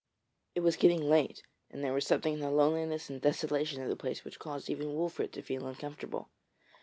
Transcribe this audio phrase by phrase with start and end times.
[0.55, 3.95] It was getting late, and there was something in the loneliness and desolation of the
[3.95, 6.31] place which caused even Wolfert to feel uncomfortable.